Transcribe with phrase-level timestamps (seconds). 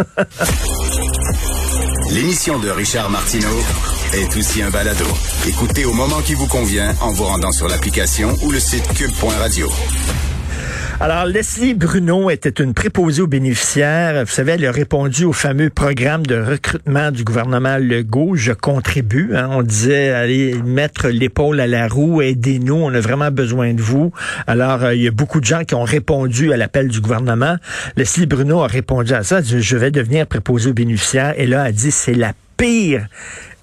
[2.10, 3.58] L'émission de Richard Martineau
[4.14, 5.04] est aussi un balado.
[5.46, 9.70] Écoutez au moment qui vous convient en vous rendant sur l'application ou le site cube.radio.
[11.02, 14.22] Alors, Leslie Bruno était une préposée aux bénéficiaires.
[14.22, 18.36] Vous savez, elle a répondu au fameux programme de recrutement du gouvernement Legault.
[18.36, 19.34] Je contribue.
[19.34, 19.48] Hein.
[19.50, 24.12] On disait, allez mettre l'épaule à la roue, aidez-nous, on a vraiment besoin de vous.
[24.46, 27.56] Alors, euh, il y a beaucoup de gens qui ont répondu à l'appel du gouvernement.
[27.96, 29.40] Leslie Bruno a répondu à ça.
[29.40, 31.32] je vais devenir préposée aux bénéficiaires.
[31.38, 33.06] Et là, elle a dit, c'est la pire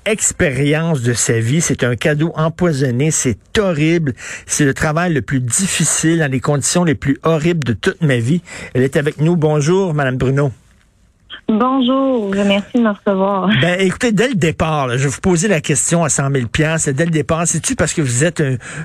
[0.08, 1.62] expérience de sa vie.
[1.62, 3.12] C'est un cadeau empoisonné.
[3.12, 4.14] C'est horrible.
[4.46, 8.18] C'est le travail le plus difficile dans les conditions les plus horribles de toute ma
[8.18, 8.42] vie.
[8.74, 9.36] Elle est avec nous.
[9.36, 10.52] Bonjour, Madame Bruno.
[11.50, 13.50] Bonjour, merci de me recevoir.
[13.62, 16.46] Ben, écoutez, dès le départ, je vais vous poser la question à 100 000
[16.94, 18.42] Dès le départ, c'est-tu parce que vous êtes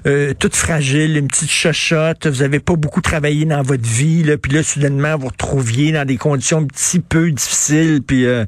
[0.06, 4.37] euh, toute fragile, une petite chochotte, vous avez pas beaucoup travaillé dans votre vie, là,
[4.38, 8.45] puis là, soudainement, vous retrouviez dans des conditions un petit peu difficiles, puis euh,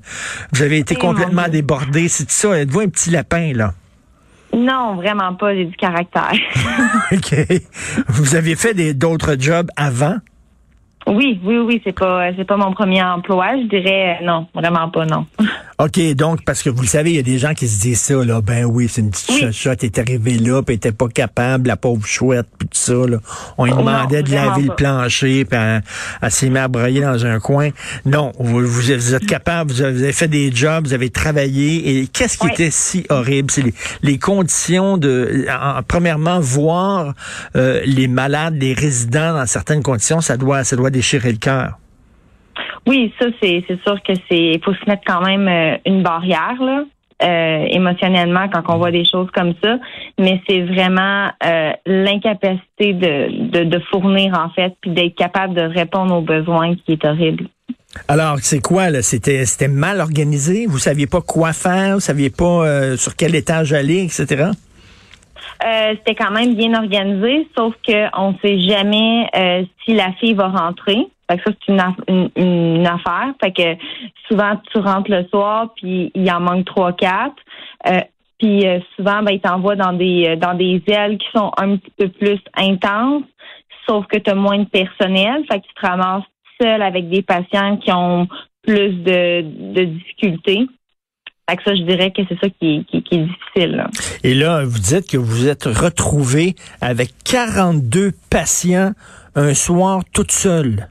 [0.53, 2.09] vous avez été complètement débordé.
[2.09, 2.59] C'est ça?
[2.59, 3.75] Êtes-vous un petit lapin, là?
[4.57, 5.55] Non, vraiment pas.
[5.55, 6.33] J'ai du caractère.
[7.13, 7.35] OK.
[8.09, 10.19] Vous avez fait d'autres jobs avant?
[11.07, 14.89] Oui, oui, oui, c'est pas c'est pas mon premier emploi, je dirais euh, non, vraiment
[14.89, 15.27] pas non.
[15.79, 18.01] OK, donc parce que vous le savez, il y a des gens qui se disent
[18.01, 19.67] ça là, ben oui, c'est une petite oui.
[19.67, 23.19] elle est arrivée là, puis était pas capable, la pauvre chouette, puis ça là.
[23.59, 27.25] On lui oh demandait de laver le plancher, puis elle, s'est mise à broyer dans
[27.27, 27.71] un coin.
[28.05, 32.39] Non, vous, vous, êtes capable, vous avez fait des jobs, vous avez travaillé et qu'est-ce
[32.39, 33.65] qui était si horrible, c'est
[34.03, 35.47] les, conditions de
[35.89, 37.15] premièrement voir
[37.57, 41.79] euh, les malades, les résidents dans certaines conditions, ça doit ça doit déchirer le cœur.
[42.87, 46.85] Oui, ça c'est sûr que c'est faut se mettre quand même euh, une barrière là.
[47.25, 49.79] Euh, émotionnellement quand on voit des choses comme ça,
[50.19, 56.15] mais c'est vraiment euh, l'incapacité de, de, fournir en fait, puis d'être capable de répondre
[56.15, 57.47] aux besoins qui est horrible.
[58.09, 59.01] Alors, c'est quoi là?
[59.01, 60.67] C'était c'était mal organisé?
[60.67, 64.51] Vous saviez pas quoi faire, vous saviez pas sur quel étage aller, etc.
[65.63, 69.31] c'était quand même bien organisé, sauf qu'on ne sait jamais
[69.85, 71.07] si la fille va rentrer.
[71.31, 71.73] Fait que ça, c'est
[72.09, 73.33] une, une, affaire.
[73.43, 73.83] Fait que
[74.29, 77.37] souvent, tu rentres le soir, puis il en manque trois, quatre.
[77.87, 78.01] Euh,
[78.39, 81.77] puis euh, souvent, ben, ils t'envoient dans des euh, dans des ailes qui sont un
[81.77, 83.25] petit peu plus intenses,
[83.89, 85.45] sauf que tu as moins de personnel.
[85.51, 86.25] Fait que tu te ramasses
[86.61, 88.29] seul avec des patients qui ont
[88.63, 89.43] plus de,
[89.73, 90.67] de difficultés.
[91.49, 93.87] Fait que ça, je dirais que c'est ça qui, qui, est difficile.
[94.23, 98.93] Et là, vous dites que vous êtes retrouvé avec 42 patients
[99.35, 100.89] un soir toute seule.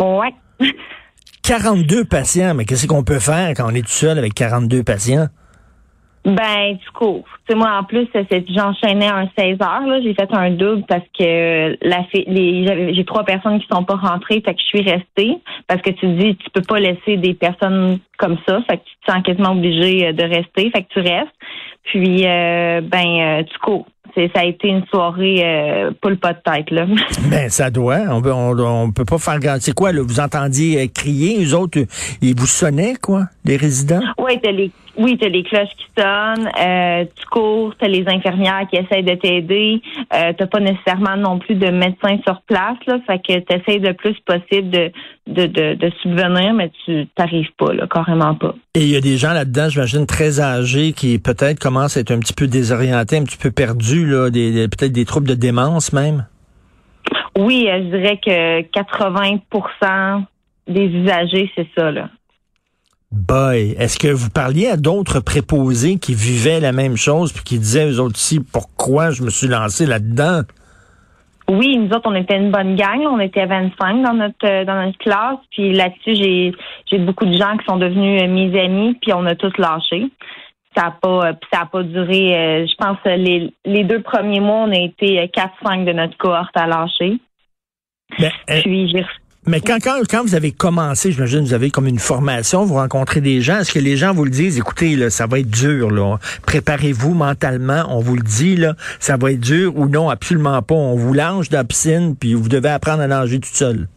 [0.00, 0.34] Ouais.
[1.42, 5.28] 42 patients, mais qu'est-ce qu'on peut faire quand on est tout seul avec 42 patients?
[6.24, 8.06] Ben, du coup, tu moi, en plus,
[8.48, 13.60] j'enchaînais un 16 heures, J'ai fait un double parce que la les, j'ai trois personnes
[13.60, 15.38] qui sont pas rentrées, fait que je suis restée.
[15.66, 19.06] Parce que tu dis, tu peux pas laisser des personnes comme ça, fait que tu
[19.06, 21.32] te sens quasiment obligé euh, de rester, fait que tu restes.
[21.84, 23.86] Puis, euh, ben, tu euh, cours.
[24.14, 26.86] Ça a été une soirée euh, le pas de tête, là.
[27.30, 28.00] Ben, ça doit.
[28.10, 29.56] On peut, on, peut pas faire grand.
[29.60, 30.02] C'est quoi, là?
[30.02, 31.78] Vous entendiez crier, eux autres,
[32.22, 34.00] ils vous sonnaient, quoi, les résidents?
[34.18, 38.66] Oui, t'as les, oui, t'as les cloches qui sonnent, euh, tu cours, t'as les infirmières
[38.68, 39.80] qui essayent de t'aider,
[40.12, 43.94] euh, t'as pas nécessairement non plus de médecin sur place, là, fait que t'essayes le
[43.94, 44.90] plus possible de,
[45.28, 48.54] de, de, de subvenir, mais tu t'arrives pas, là, carrément pas.
[48.74, 52.10] Et il y a des gens là-dedans, j'imagine, très âgés qui peut-être commencent à être
[52.10, 55.92] un petit peu désorientés, un petit peu perdus, là, des, peut-être des troubles de démence
[55.92, 56.26] même?
[57.38, 60.24] Oui, euh, je dirais que 80%
[60.66, 62.08] des usagers, c'est ça, là.
[63.10, 67.58] Boy, est-ce que vous parliez à d'autres préposés qui vivaient la même chose puis qui
[67.58, 70.42] disaient eux autres aussi pourquoi je me suis lancé là-dedans?
[71.50, 73.00] Oui, nous autres, on était une bonne gang.
[73.06, 75.38] On était 25 dans notre euh, dans notre classe.
[75.50, 76.52] Puis là-dessus, j'ai
[76.90, 78.98] j'ai beaucoup de gens qui sont devenus euh, mes amis.
[79.00, 80.10] Puis on a tous lâché.
[80.76, 82.66] Ça a pas euh, ça a pas duré.
[82.68, 86.66] je pense les les deux premiers mois, on a été 4-5 de notre cohorte à
[86.66, 87.18] lâcher.
[88.18, 88.30] Ben,
[88.62, 89.04] puis j'ai
[89.48, 93.20] mais quand, quand, quand vous avez commencé, j'imagine, vous avez comme une formation, vous rencontrez
[93.20, 95.90] des gens, est-ce que les gens vous le disent, écoutez, là, ça va être dur,
[95.90, 96.18] là.
[96.46, 100.74] Préparez-vous mentalement, on vous le dit, là, ça va être dur ou non, absolument pas.
[100.74, 103.88] On vous la piscine, puis vous devez apprendre à nager tout seul?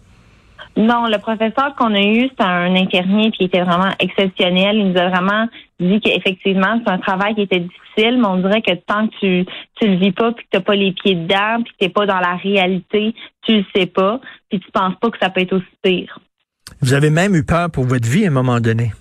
[0.77, 4.77] Non, le professeur qu'on a eu, c'est un infirmier qui était vraiment exceptionnel.
[4.77, 5.47] Il nous a vraiment
[5.79, 9.45] dit qu'effectivement, c'est un travail qui était difficile, mais on dirait que tant que tu
[9.79, 12.05] tu le vis pas, puis que t'as pas les pieds dedans, puis que t'es pas
[12.05, 13.13] dans la réalité,
[13.45, 16.19] tu le sais pas, puis tu penses pas que ça peut être aussi pire.
[16.81, 18.91] Vous avez même eu peur pour votre vie à un moment donné?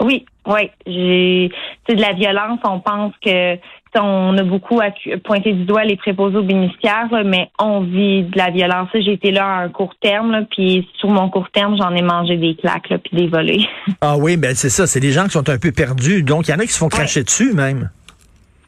[0.00, 0.70] Oui, oui.
[0.86, 1.50] J'ai,
[1.88, 2.60] c'est de la violence.
[2.64, 3.56] On pense que
[4.00, 4.80] on a beaucoup
[5.24, 8.88] pointé du doigt les préposés aux bénéficiaires, mais on vit de la violence.
[8.94, 12.36] J'ai été là à un court terme, puis sur mon court terme, j'en ai mangé
[12.36, 13.60] des claques, puis des volets.
[14.00, 14.86] Ah oui, ben c'est ça.
[14.86, 16.22] C'est des gens qui sont un peu perdus.
[16.22, 17.90] Donc, il y en a qui se font cracher dessus même.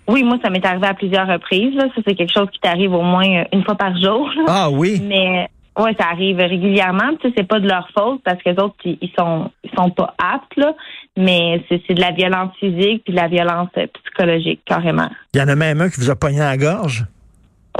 [0.08, 1.74] Oui, moi, ça m'est arrivé à plusieurs reprises.
[1.78, 4.30] Ça, c'est quelque chose qui t'arrive au moins euh, une fois par jour.
[4.46, 5.02] Ah oui.
[5.02, 7.16] Mais oui, ça arrive régulièrement.
[7.20, 9.90] Tu sais, c'est pas de leur faute parce que les autres, ils sont, ils sont
[9.90, 10.74] pas aptes, là.
[11.16, 15.08] Mais c'est de la violence physique puis de la violence euh, psychologique, carrément.
[15.34, 17.04] Il y en a même un qui vous a pogné à la gorge?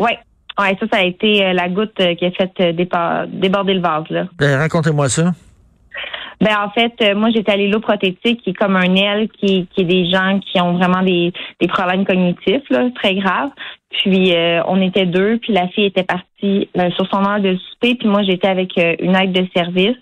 [0.01, 0.11] Oui.
[0.59, 4.25] Ouais, ça, ça a été euh, la goutte qui a fait déborder le vase, là.
[4.39, 5.33] Ben, racontez-moi ça.
[6.41, 9.67] Ben en fait, euh, moi j'étais à l'îlot prothétique qui est comme un aile qui,
[9.75, 13.51] qui est des gens qui ont vraiment des, des problèmes cognitifs là, très graves.
[14.03, 17.57] Puis euh, on était deux, puis la fille était partie euh, sur son heure de
[17.57, 19.97] souper, puis moi j'étais avec une aide de service.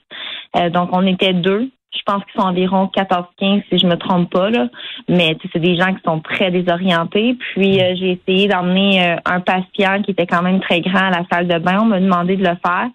[0.72, 1.70] donc on était deux.
[1.96, 4.68] Je pense qu'ils sont environ 14-15 si je me trompe pas là,
[5.08, 7.36] mais c'est des gens qui sont très désorientés.
[7.38, 11.46] Puis j'ai essayé d'emmener un patient qui était quand même très grand à la salle
[11.46, 11.78] de bain.
[11.82, 12.88] On m'a demandé de le faire.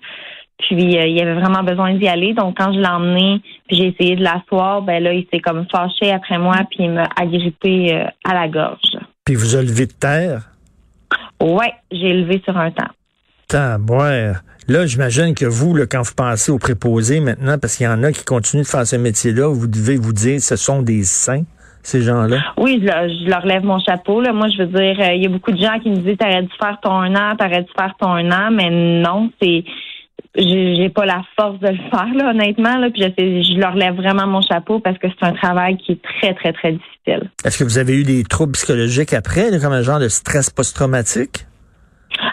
[0.59, 2.33] Puis euh, il avait vraiment besoin d'y aller.
[2.33, 5.65] Donc quand je l'ai emmené, puis j'ai essayé de l'asseoir, ben là, il s'est comme
[5.71, 8.97] fâché après moi, puis il m'a agrippé euh, à la gorge.
[9.25, 10.49] Puis vous a levé de terre?
[11.41, 13.79] Ouais, j'ai levé sur un temps.
[13.79, 14.41] boire.
[14.67, 18.03] Là, j'imagine que vous, là, quand vous pensez aux préposés maintenant, parce qu'il y en
[18.03, 21.43] a qui continuent de faire ce métier-là, vous devez vous dire ce sont des saints,
[21.81, 22.37] ces gens-là?
[22.57, 24.21] Oui, je, leur lève mon chapeau.
[24.21, 24.31] Là.
[24.31, 26.43] Moi, je veux dire, euh, il y a beaucoup de gens qui me disent T'aurais
[26.43, 29.63] dû faire ton un an, t'aurais dû faire ton un an, mais non, c'est
[30.35, 32.77] j'ai pas la force de le faire, là, honnêtement.
[32.77, 35.93] Là, puis je, je leur lève vraiment mon chapeau parce que c'est un travail qui
[35.93, 37.29] est très, très, très difficile.
[37.43, 41.45] Est-ce que vous avez eu des troubles psychologiques après, comme un genre de stress post-traumatique?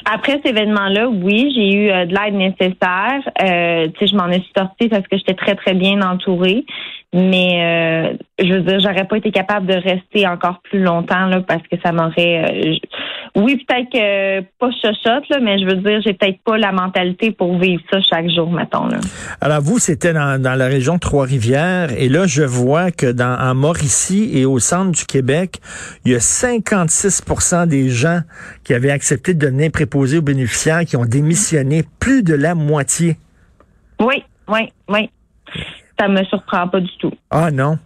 [0.04, 3.20] Après cet événement-là, oui, j'ai eu euh, de l'aide nécessaire.
[3.42, 6.64] Euh, tu sais, je m'en suis sortie parce que j'étais très, très bien entourée.
[7.14, 11.40] Mais euh, je veux dire, j'aurais pas été capable de rester encore plus longtemps là,
[11.40, 12.44] parce que ça m'aurait.
[12.44, 12.74] Euh,
[13.36, 17.30] oui, peut-être que pas chochotte, là, mais je veux dire, j'ai peut-être pas la mentalité
[17.30, 18.86] pour vivre ça chaque jour, mettons.
[18.88, 18.98] Là.
[19.40, 23.38] Alors vous, c'était dans, dans la région de Trois-Rivières, et là, je vois que dans
[23.38, 25.60] en Mauricie et au centre du Québec,
[26.04, 28.20] il y a 56% des gens
[28.64, 33.16] qui avaient accepté de devenir préposés aux bénéficiaires qui ont démissionné, plus de la moitié.
[34.00, 35.08] Oui, oui, oui
[35.98, 37.12] ça me surprend pas du tout.
[37.30, 37.78] Ah non?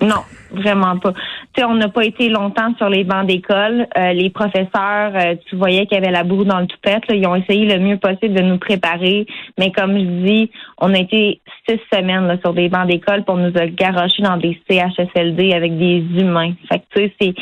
[0.00, 1.12] Non, vraiment pas.
[1.12, 3.86] Tu sais, on n'a pas été longtemps sur les bancs d'école.
[3.96, 7.06] Euh, les professeurs, euh, tu voyais qu'il y avait la boue dans le toupette.
[7.08, 7.14] Là.
[7.14, 9.26] Ils ont essayé le mieux possible de nous préparer.
[9.58, 13.36] Mais comme je dis, on a été six semaines là, sur des bancs d'école pour
[13.36, 16.52] nous garocher dans des CHSLD avec des humains.
[16.68, 17.34] Fait que tu sais, c'est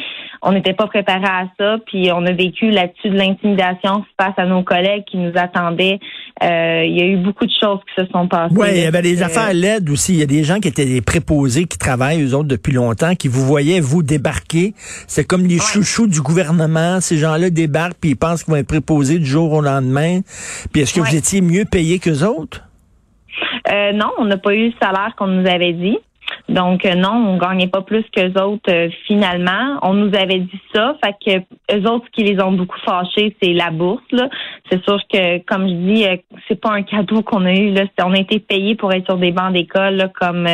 [0.42, 4.46] on n'était pas préparé à ça, puis on a vécu là-dessus de l'intimidation face à
[4.46, 6.00] nos collègues qui nous attendaient.
[6.42, 8.54] Euh, il y a eu beaucoup de choses qui se sont passées.
[8.56, 10.14] Oui, il y avait des affaires LED aussi.
[10.14, 13.14] Il y a des gens qui étaient des préposés, qui travaillent, eux autres, depuis longtemps,
[13.14, 14.72] qui vous voyaient, vous, débarquer.
[15.06, 17.00] C'est comme les chouchous du gouvernement.
[17.00, 20.20] Ces gens-là débarquent, puis ils pensent qu'ils vont être préposés du jour au lendemain.
[20.72, 22.62] Puis est-ce que vous étiez mieux payés qu'eux autres?
[23.70, 25.98] Euh, non, on n'a pas eu le salaire qu'on nous avait dit.
[26.50, 29.78] Donc euh, non, on gagnait pas plus qu'eux autres euh, finalement.
[29.82, 33.36] On nous avait dit ça, fait que eux autres ce qui les ont beaucoup fâchés,
[33.40, 34.02] c'est la bourse.
[34.70, 36.16] C'est sûr que comme je dis, euh,
[36.48, 39.16] c'est pas un cadeau qu'on a eu là, on a été payé pour être sur
[39.16, 40.48] des bancs d'école comme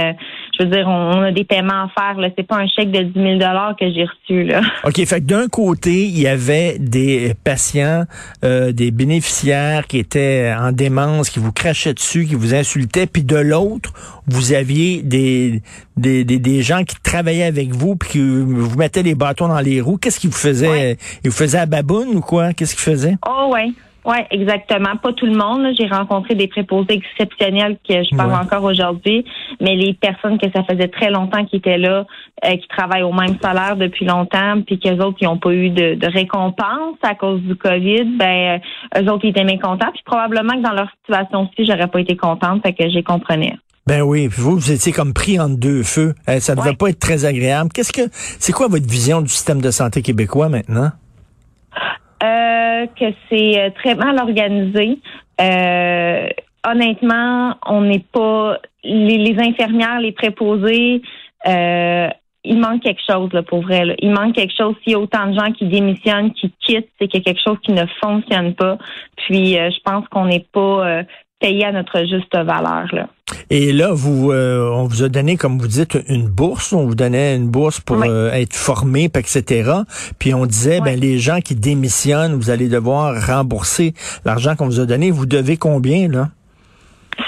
[0.58, 2.20] je veux dire, on, a des paiements à faire.
[2.20, 4.60] Là, c'est pas un chèque de 10 000 dollars que j'ai reçu là.
[4.84, 8.04] Ok, fait que d'un côté, il y avait des patients,
[8.42, 13.36] des bénéficiaires qui étaient en démence, qui vous crachaient dessus, qui vous insultaient, puis de
[13.36, 13.92] l'autre,
[14.26, 15.62] vous aviez des
[15.96, 19.80] des, des, gens qui travaillaient avec vous puis qui vous mettaient les bâtons dans les
[19.80, 19.96] roues.
[19.96, 20.96] Qu'est-ce qu'ils vous faisaient?
[21.24, 22.52] Ils vous faisaient à baboune ou quoi?
[22.52, 23.16] Qu'est-ce qu'ils faisaient?
[23.26, 23.70] Oh, ouais.
[24.06, 24.94] Oui, exactement.
[25.02, 25.66] Pas tout le monde.
[25.76, 29.24] J'ai rencontré des préposés exceptionnels que je parle encore aujourd'hui,
[29.60, 32.06] mais les personnes que ça faisait très longtemps qui étaient là,
[32.44, 35.70] euh, qui travaillent au même salaire depuis longtemps, puis qu'eux autres qui n'ont pas eu
[35.70, 38.60] de, récompense à cause du COVID, ben
[38.94, 39.90] euh, eux autres ils étaient mécontents.
[39.92, 43.26] Puis probablement que dans leur situation aussi, j'aurais pas été contente, fait que j'ai compris.
[43.86, 46.14] Ben oui, vous, vous étiez comme pris entre deux feux.
[46.28, 47.70] Euh, ça ne devait pas être très agréable.
[47.72, 50.90] Qu'est-ce que c'est quoi votre vision du système de santé québécois maintenant?
[52.24, 54.98] Euh, que c'est euh, très mal organisé.
[56.66, 61.02] honnêtement, on n'est pas les, infirmières, les préposés.
[61.44, 63.94] il manque quelque chose là, pour vrai.
[64.00, 64.74] Il manque quelque chose.
[64.82, 67.42] S'il y a autant de gens qui démissionnent, qui quittent, c'est qu'il y a quelque
[67.46, 68.78] chose qui ne fonctionne pas.
[69.16, 71.04] Puis, je pense qu'on n'est pas
[71.40, 72.86] payé à notre juste valeur.
[72.92, 73.08] Là.
[73.50, 76.72] Et là, vous, euh, on vous a donné, comme vous dites, une bourse.
[76.72, 79.70] On vous donnait une bourse pour euh, être formé, etc.
[80.18, 84.80] Puis on disait, ben les gens qui démissionnent, vous allez devoir rembourser l'argent qu'on vous
[84.80, 85.10] a donné.
[85.10, 86.30] Vous devez combien là?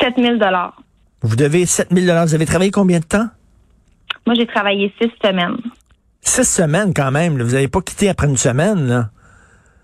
[0.00, 0.76] 7 000 dollars.
[1.22, 2.26] Vous devez 7 000 dollars.
[2.26, 3.28] Vous avez travaillé combien de temps?
[4.26, 5.56] Moi, j'ai travaillé six semaines.
[6.20, 7.40] Six semaines quand même.
[7.40, 9.10] Vous n'avez pas quitté après une semaine, là.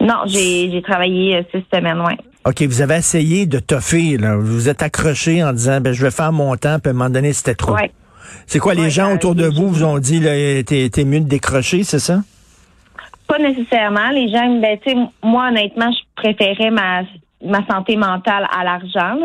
[0.01, 2.15] Non, j'ai travaillé euh, six semaines, oui.
[2.47, 4.37] OK, vous avez essayé de toffer, là.
[4.37, 6.93] Vous vous êtes accroché en disant, ben, je vais faire mon temps, puis à un
[6.93, 7.75] moment donné, c'était trop.
[7.75, 7.91] Ouais.
[8.47, 11.85] C'est quoi, les gens autour de vous vous ont dit, là, t'es mieux de décrocher,
[11.85, 12.21] c'est ça?
[13.27, 14.11] Pas nécessairement.
[14.11, 17.03] Les gens, ben, tu sais, moi, honnêtement, je préférais ma
[17.45, 19.17] ma santé mentale à l'argent.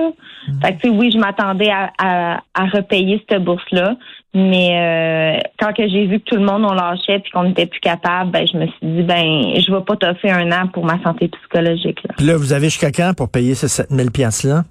[0.47, 0.61] Mhm.
[0.61, 3.95] Fait que, oui, je m'attendais à, à, repayer cette bourse-là.
[4.33, 7.65] Mais euh, quand que j'ai vu que tout le monde on lâchait puis qu'on n'était
[7.65, 10.85] plus capable, ben je me suis dit ben je vais pas t'offrir un an pour
[10.85, 11.99] ma santé psychologique.
[12.03, 14.63] Là, là vous avez jusqu'à quand pour payer ces 7000 pièces là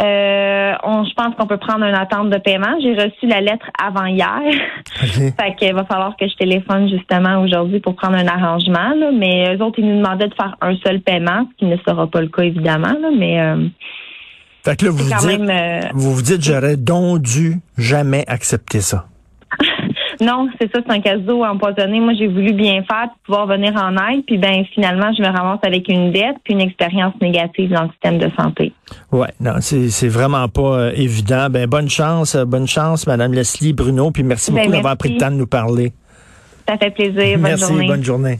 [0.00, 2.80] euh, on, je pense qu'on peut prendre une attente de paiement.
[2.82, 4.40] J'ai reçu la lettre avant hier.
[4.96, 8.92] fait qu'il va falloir que je téléphone justement aujourd'hui pour prendre un arrangement.
[8.96, 9.12] Là.
[9.12, 12.08] Mais eux autres, ils nous demandaient de faire un seul paiement, ce qui ne sera
[12.08, 12.92] pas le cas évidemment.
[13.00, 13.10] Là.
[13.16, 13.68] Mais euh,
[14.64, 18.80] fait que là, vous vous, dites, euh, vous vous dites, j'aurais donc dû jamais accepter
[18.80, 19.06] ça.
[20.20, 21.98] Non, c'est ça, c'est un cadeau empoisonné.
[21.98, 25.26] Moi, j'ai voulu bien faire pour pouvoir venir en aide, puis ben finalement, je me
[25.26, 28.72] ramasse avec une dette puis une expérience négative dans le système de santé.
[29.10, 31.48] Ouais, non, c'est vraiment pas euh, évident.
[31.50, 35.14] Ben bonne chance, euh, bonne chance, Madame Leslie Bruno, puis merci ben, beaucoup d'avoir pris
[35.14, 35.92] le temps de nous parler.
[36.68, 37.36] Ça fait plaisir.
[37.36, 38.38] Bonne merci, bonne journée.